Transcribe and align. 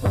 A 0.00 0.06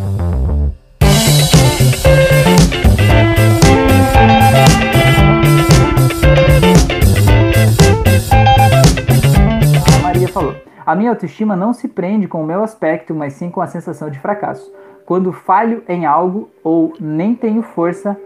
Maria 10.03 10.27
falou: 10.27 10.55
A 10.85 10.93
minha 10.93 11.11
autoestima 11.11 11.55
não 11.55 11.71
se 11.71 11.87
prende 11.87 12.27
com 12.27 12.43
o 12.43 12.45
meu 12.45 12.63
aspecto, 12.63 13.15
mas 13.15 13.33
sim 13.33 13.49
com 13.49 13.61
a 13.61 13.67
sensação 13.67 14.09
de 14.09 14.19
fracasso. 14.19 14.69
Quando 15.05 15.31
falho 15.31 15.81
em 15.87 16.05
algo 16.05 16.49
ou 16.61 16.93
nem 16.99 17.33
tenho 17.33 17.61
força 17.61 18.19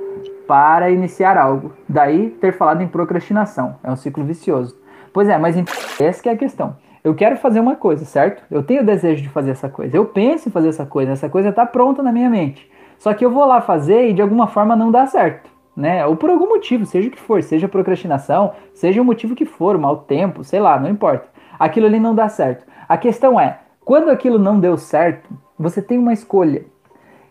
para 0.48 0.90
iniciar 0.90 1.38
algo. 1.38 1.74
Daí 1.88 2.32
ter 2.32 2.54
falado 2.54 2.82
em 2.82 2.88
procrastinação. 2.88 3.76
É 3.84 3.92
um 3.92 3.96
ciclo 3.96 4.24
vicioso. 4.24 4.76
Pois 5.14 5.30
é, 5.30 5.38
mas 5.38 5.56
essa 6.00 6.28
é 6.28 6.32
a 6.32 6.38
questão. 6.38 6.76
Eu 7.04 7.16
quero 7.16 7.36
fazer 7.38 7.60
uma 7.60 7.76
coisa, 7.76 8.06
certo? 8.06 8.44
Eu 8.50 8.62
tenho 8.62 8.82
o 8.82 8.86
desejo 8.86 9.24
de 9.24 9.30
fazer 9.30 9.52
essa 9.52 9.68
coisa. 9.68 9.98
Eu 9.98 10.06
penso 10.06 10.48
em 10.48 10.52
fazer 10.52 10.70
essa 10.70 10.86
coisa. 10.86 11.12
Essa 11.12 11.30
coisa 11.30 11.50
está 11.50 11.66
pronta 11.66 12.04
na 12.04 12.12
minha 12.12 12.30
mente. 12.30 12.70
Só 13.00 13.14
que 13.14 13.26
eu 13.26 13.32
vou 13.32 13.46
lá 13.46 13.60
fazer 13.62 14.10
e 14.10 14.14
de 14.14 14.22
alguma 14.22 14.48
forma 14.48 14.76
não 14.76 14.92
dá 14.92 15.08
certo. 15.08 15.50
Né? 15.76 16.06
Ou 16.06 16.16
por 16.16 16.30
algum 16.30 16.48
motivo, 16.48 16.86
seja 16.86 17.08
o 17.08 17.12
que 17.12 17.20
for, 17.20 17.42
seja 17.42 17.68
procrastinação, 17.68 18.54
seja 18.74 19.02
o 19.02 19.06
motivo 19.06 19.36
que 19.36 19.46
for, 19.46 19.78
mau 19.78 19.98
tempo, 19.98 20.44
sei 20.44 20.60
lá, 20.60 20.80
não 20.80 20.90
importa. 20.90 21.28
Aquilo 21.58 21.88
ali 21.88 22.00
não 22.00 22.14
dá 22.14 22.30
certo. 22.30 22.66
A 22.88 22.98
questão 22.98 23.40
é, 23.40 23.60
quando 23.84 24.10
aquilo 24.10 24.38
não 24.38 24.60
deu 24.60 24.78
certo, 24.78 25.30
você 25.58 25.82
tem 25.82 25.98
uma 25.98 26.14
escolha. 26.14 26.66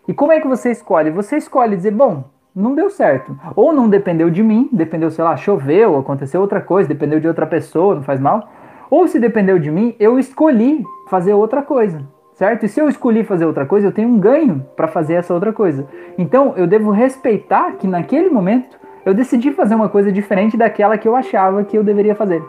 E 0.07 0.13
como 0.13 0.31
é 0.31 0.41
que 0.41 0.47
você 0.47 0.71
escolhe? 0.71 1.11
Você 1.11 1.37
escolhe 1.37 1.77
dizer, 1.77 1.91
bom, 1.91 2.25
não 2.53 2.75
deu 2.75 2.89
certo. 2.89 3.37
Ou 3.55 3.71
não 3.71 3.87
dependeu 3.87 4.29
de 4.29 4.43
mim, 4.43 4.67
dependeu, 4.71 5.09
sei 5.09 5.23
lá, 5.23 5.37
choveu, 5.37 5.97
aconteceu 5.97 6.41
outra 6.41 6.59
coisa, 6.59 6.89
dependeu 6.89 7.19
de 7.19 7.27
outra 7.27 7.47
pessoa, 7.47 7.95
não 7.95 8.03
faz 8.03 8.19
mal. 8.19 8.49
Ou 8.91 9.07
se 9.07 9.17
dependeu 9.21 9.57
de 9.57 9.71
mim, 9.71 9.95
eu 9.97 10.19
escolhi 10.19 10.83
fazer 11.07 11.33
outra 11.33 11.61
coisa, 11.61 12.05
certo? 12.33 12.65
E 12.65 12.67
se 12.67 12.81
eu 12.81 12.89
escolhi 12.89 13.23
fazer 13.23 13.45
outra 13.45 13.65
coisa, 13.65 13.87
eu 13.87 13.91
tenho 13.93 14.09
um 14.09 14.19
ganho 14.19 14.65
para 14.75 14.85
fazer 14.85 15.13
essa 15.13 15.33
outra 15.33 15.53
coisa. 15.53 15.87
Então 16.17 16.53
eu 16.57 16.67
devo 16.67 16.91
respeitar 16.91 17.71
que 17.77 17.87
naquele 17.87 18.29
momento 18.29 18.77
eu 19.05 19.13
decidi 19.13 19.53
fazer 19.53 19.75
uma 19.75 19.87
coisa 19.87 20.11
diferente 20.11 20.57
daquela 20.57 20.97
que 20.97 21.07
eu 21.07 21.15
achava 21.15 21.63
que 21.63 21.77
eu 21.77 21.85
deveria 21.85 22.15
fazer. 22.15 22.43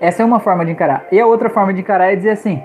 Essa 0.00 0.22
é 0.22 0.24
uma 0.24 0.40
forma 0.40 0.64
de 0.64 0.72
encarar. 0.72 1.06
E 1.12 1.20
a 1.20 1.26
outra 1.26 1.50
forma 1.50 1.74
de 1.74 1.80
encarar 1.80 2.10
é 2.10 2.16
dizer 2.16 2.30
assim: 2.30 2.62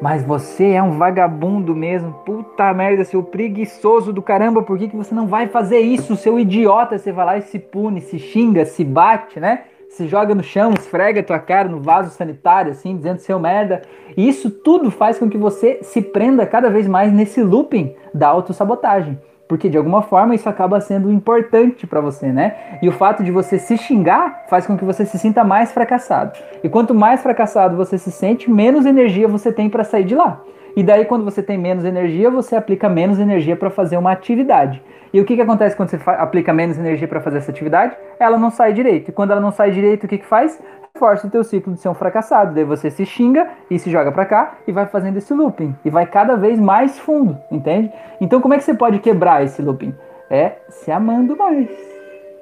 mas 0.00 0.22
você 0.22 0.70
é 0.70 0.82
um 0.82 0.92
vagabundo 0.92 1.74
mesmo. 1.74 2.12
Puta 2.24 2.72
merda, 2.72 3.04
seu 3.04 3.20
preguiçoso 3.20 4.12
do 4.12 4.22
caramba, 4.22 4.62
por 4.62 4.78
que, 4.78 4.88
que 4.88 4.96
você 4.96 5.12
não 5.12 5.26
vai 5.26 5.48
fazer 5.48 5.80
isso, 5.80 6.14
seu 6.14 6.38
idiota? 6.38 6.98
Você 6.98 7.10
vai 7.10 7.26
lá 7.26 7.38
e 7.38 7.42
se 7.42 7.58
pune, 7.58 8.00
se 8.00 8.18
xinga, 8.18 8.64
se 8.64 8.84
bate, 8.84 9.40
né? 9.40 9.64
Se 9.96 10.06
joga 10.06 10.34
no 10.34 10.42
chão, 10.42 10.74
esfrega 10.74 11.22
tua 11.22 11.38
cara 11.38 11.70
no 11.70 11.80
vaso 11.80 12.10
sanitário, 12.10 12.70
assim, 12.70 12.94
dizendo 12.94 13.18
seu 13.18 13.40
merda. 13.40 13.80
E 14.14 14.28
isso 14.28 14.50
tudo 14.50 14.90
faz 14.90 15.18
com 15.18 15.26
que 15.26 15.38
você 15.38 15.78
se 15.80 16.02
prenda 16.02 16.44
cada 16.44 16.68
vez 16.68 16.86
mais 16.86 17.10
nesse 17.10 17.42
looping 17.42 17.94
da 18.12 18.28
autossabotagem 18.28 19.18
porque 19.48 19.68
de 19.68 19.78
alguma 19.78 20.02
forma 20.02 20.34
isso 20.34 20.48
acaba 20.48 20.80
sendo 20.80 21.08
importante 21.08 21.86
para 21.86 22.00
você, 22.00 22.32
né? 22.32 22.78
E 22.82 22.88
o 22.88 22.92
fato 22.92 23.22
de 23.22 23.30
você 23.30 23.60
se 23.60 23.78
xingar 23.78 24.44
faz 24.48 24.66
com 24.66 24.76
que 24.76 24.84
você 24.84 25.06
se 25.06 25.16
sinta 25.20 25.44
mais 25.44 25.70
fracassado. 25.70 26.36
E 26.64 26.68
quanto 26.68 26.92
mais 26.92 27.22
fracassado 27.22 27.76
você 27.76 27.96
se 27.96 28.10
sente, 28.10 28.50
menos 28.50 28.84
energia 28.84 29.28
você 29.28 29.52
tem 29.52 29.70
para 29.70 29.84
sair 29.84 30.02
de 30.02 30.16
lá. 30.16 30.42
E 30.76 30.82
daí 30.82 31.06
quando 31.06 31.24
você 31.24 31.42
tem 31.42 31.56
menos 31.56 31.86
energia, 31.86 32.30
você 32.30 32.54
aplica 32.54 32.86
menos 32.86 33.18
energia 33.18 33.56
para 33.56 33.70
fazer 33.70 33.96
uma 33.96 34.12
atividade. 34.12 34.82
E 35.10 35.18
o 35.18 35.24
que, 35.24 35.34
que 35.34 35.40
acontece 35.40 35.74
quando 35.74 35.88
você 35.88 35.98
aplica 36.06 36.52
menos 36.52 36.78
energia 36.78 37.08
para 37.08 37.18
fazer 37.18 37.38
essa 37.38 37.50
atividade? 37.50 37.96
Ela 38.20 38.36
não 38.36 38.50
sai 38.50 38.74
direito. 38.74 39.08
E 39.08 39.12
quando 39.12 39.30
ela 39.30 39.40
não 39.40 39.50
sai 39.50 39.70
direito, 39.70 40.04
o 40.04 40.08
que, 40.08 40.18
que 40.18 40.26
faz? 40.26 40.60
Força 40.98 41.26
o 41.26 41.30
teu 41.30 41.42
ciclo 41.42 41.72
de 41.72 41.80
ser 41.80 41.88
um 41.88 41.94
fracassado. 41.94 42.54
Daí 42.54 42.64
você 42.64 42.90
se 42.90 43.06
xinga 43.06 43.48
e 43.70 43.78
se 43.78 43.90
joga 43.90 44.12
para 44.12 44.26
cá 44.26 44.58
e 44.66 44.72
vai 44.72 44.84
fazendo 44.84 45.16
esse 45.16 45.32
looping. 45.32 45.74
E 45.82 45.88
vai 45.88 46.04
cada 46.04 46.36
vez 46.36 46.60
mais 46.60 46.98
fundo, 46.98 47.38
entende? 47.50 47.90
Então 48.20 48.42
como 48.42 48.52
é 48.52 48.58
que 48.58 48.64
você 48.64 48.74
pode 48.74 48.98
quebrar 48.98 49.42
esse 49.42 49.62
looping? 49.62 49.94
É 50.28 50.56
se 50.68 50.92
amando 50.92 51.34
mais, 51.38 51.70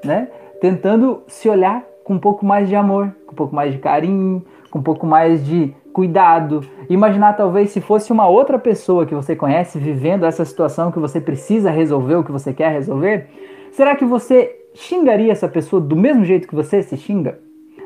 né? 0.05 0.27
Tentando 0.61 1.23
se 1.29 1.49
olhar 1.49 1.85
com 2.03 2.15
um 2.15 2.19
pouco 2.19 2.45
mais 2.45 2.69
de 2.69 2.75
amor, 2.75 3.15
com 3.27 3.33
um 3.33 3.37
pouco 3.37 3.55
mais 3.55 3.73
de 3.73 3.79
carinho, 3.79 4.45
com 4.71 4.81
um 4.81 4.83
pouco 4.83 5.07
mais 5.07 5.47
de 5.47 5.73
cuidado. 5.95 6.63
Imaginar 6.91 7.35
talvez 7.35 7.71
se 7.71 7.81
fosse 7.81 8.13
uma 8.13 8.27
outra 8.27 8.59
pessoa 8.59 9.07
que 9.07 9.15
você 9.15 9.37
conhece 9.37 9.79
vivendo 9.79 10.27
essa 10.27 10.45
situação 10.45 10.91
que 10.91 10.99
você 10.99 11.21
precisa 11.21 11.71
resolver, 11.71 12.17
o 12.17 12.25
que 12.25 12.33
você 12.33 12.53
quer 12.53 12.73
resolver, 12.73 13.29
será 13.71 13.95
que 13.95 14.05
você 14.05 14.55
xingaria 14.75 15.31
essa 15.31 15.49
pessoa 15.49 15.81
do 15.81 15.95
mesmo 15.95 16.25
jeito 16.25 16.49
que 16.49 16.55
você 16.55 16.83
se 16.83 16.97
xinga? 16.97 17.39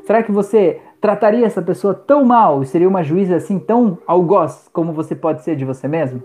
Será 0.05 0.23
que 0.23 0.33
você 0.33 0.81
trataria 1.03 1.45
essa 1.45 1.61
pessoa 1.61 1.93
tão 1.93 2.25
mal 2.25 2.63
e 2.63 2.67
seria 2.67 2.89
uma 2.89 3.03
juíza 3.03 3.37
assim 3.37 3.59
tão 3.59 3.99
algoz 4.07 4.71
como 4.73 4.95
você 4.95 5.15
pode 5.15 5.45
ser 5.45 5.55
de 5.55 5.67
você 5.67 5.87
mesmo? 5.87 6.23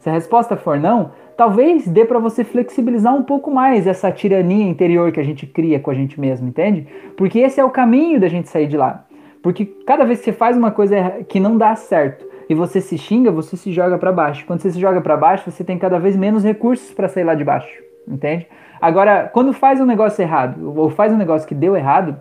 Se 0.00 0.08
a 0.08 0.12
resposta 0.12 0.56
for 0.56 0.80
não, 0.80 1.10
talvez 1.36 1.86
dê 1.86 2.06
para 2.06 2.18
você 2.18 2.42
flexibilizar 2.42 3.14
um 3.14 3.22
pouco 3.22 3.50
mais 3.50 3.86
essa 3.86 4.10
tirania 4.10 4.66
interior 4.66 5.12
que 5.12 5.20
a 5.20 5.24
gente 5.24 5.46
cria 5.46 5.78
com 5.78 5.90
a 5.90 5.94
gente 5.94 6.18
mesmo, 6.18 6.48
entende? 6.48 6.86
Porque 7.18 7.40
esse 7.40 7.60
é 7.60 7.64
o 7.64 7.70
caminho 7.70 8.18
da 8.18 8.28
gente 8.28 8.48
sair 8.48 8.66
de 8.66 8.78
lá. 8.78 9.05
Porque 9.46 9.64
cada 9.64 10.04
vez 10.04 10.18
que 10.18 10.24
você 10.24 10.32
faz 10.32 10.56
uma 10.56 10.72
coisa 10.72 11.24
que 11.28 11.38
não 11.38 11.56
dá 11.56 11.76
certo 11.76 12.26
e 12.48 12.54
você 12.54 12.80
se 12.80 12.98
xinga, 12.98 13.30
você 13.30 13.56
se 13.56 13.70
joga 13.70 13.96
para 13.96 14.10
baixo. 14.10 14.44
Quando 14.44 14.60
você 14.60 14.72
se 14.72 14.80
joga 14.80 15.00
para 15.00 15.16
baixo, 15.16 15.48
você 15.48 15.62
tem 15.62 15.78
cada 15.78 16.00
vez 16.00 16.16
menos 16.16 16.42
recursos 16.42 16.92
para 16.92 17.08
sair 17.08 17.22
lá 17.24 17.34
de 17.34 17.44
baixo, 17.44 17.82
entende? 18.08 18.48
Agora, 18.80 19.30
quando 19.32 19.52
faz 19.52 19.80
um 19.80 19.86
negócio 19.86 20.20
errado 20.20 20.72
ou 20.76 20.90
faz 20.90 21.12
um 21.12 21.16
negócio 21.16 21.46
que 21.46 21.54
deu 21.54 21.76
errado, 21.76 22.20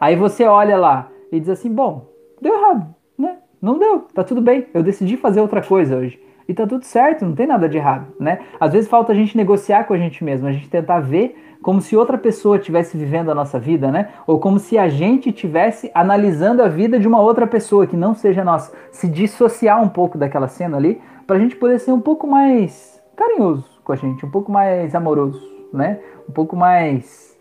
Aí 0.00 0.16
você 0.16 0.44
olha 0.44 0.78
lá 0.78 1.08
e 1.30 1.38
diz 1.38 1.50
assim: 1.50 1.70
bom, 1.70 2.06
deu 2.40 2.54
errado, 2.54 2.94
né? 3.18 3.36
Não 3.60 3.78
deu, 3.78 4.06
tá 4.14 4.24
tudo 4.24 4.40
bem. 4.40 4.66
Eu 4.72 4.82
decidi 4.82 5.16
fazer 5.18 5.42
outra 5.42 5.62
coisa 5.62 5.96
hoje. 5.96 6.18
E 6.48 6.54
tá 6.54 6.66
tudo 6.66 6.84
certo, 6.84 7.24
não 7.24 7.34
tem 7.34 7.46
nada 7.46 7.68
de 7.68 7.76
errado, 7.76 8.12
né? 8.18 8.40
Às 8.58 8.72
vezes 8.72 8.88
falta 8.88 9.12
a 9.12 9.14
gente 9.14 9.36
negociar 9.36 9.84
com 9.84 9.92
a 9.92 9.98
gente 9.98 10.24
mesmo, 10.24 10.48
a 10.48 10.52
gente 10.52 10.68
tentar 10.68 10.98
ver 10.98 11.49
como 11.62 11.80
se 11.80 11.96
outra 11.96 12.16
pessoa 12.16 12.56
estivesse 12.56 12.96
vivendo 12.96 13.30
a 13.30 13.34
nossa 13.34 13.58
vida, 13.58 13.90
né? 13.90 14.10
Ou 14.26 14.38
como 14.38 14.58
se 14.58 14.78
a 14.78 14.88
gente 14.88 15.28
estivesse 15.28 15.90
analisando 15.94 16.62
a 16.62 16.68
vida 16.68 16.98
de 16.98 17.06
uma 17.06 17.20
outra 17.20 17.46
pessoa 17.46 17.86
que 17.86 17.96
não 17.96 18.14
seja 18.14 18.44
nossa. 18.44 18.72
Se 18.90 19.08
dissociar 19.08 19.82
um 19.82 19.88
pouco 19.88 20.16
daquela 20.16 20.48
cena 20.48 20.76
ali, 20.76 21.00
para 21.26 21.36
a 21.36 21.38
gente 21.38 21.56
poder 21.56 21.78
ser 21.78 21.92
um 21.92 22.00
pouco 22.00 22.26
mais 22.26 23.00
carinhoso 23.16 23.68
com 23.84 23.92
a 23.92 23.96
gente, 23.96 24.24
um 24.24 24.30
pouco 24.30 24.50
mais 24.50 24.94
amoroso, 24.94 25.40
né? 25.72 25.98
Um 26.28 26.32
pouco 26.32 26.56
mais 26.56 27.36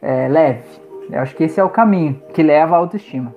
é, 0.00 0.28
leve. 0.28 0.64
Eu 1.10 1.20
acho 1.20 1.34
que 1.34 1.44
esse 1.44 1.58
é 1.58 1.64
o 1.64 1.70
caminho 1.70 2.20
que 2.32 2.42
leva 2.42 2.74
à 2.74 2.78
autoestima. 2.78 3.34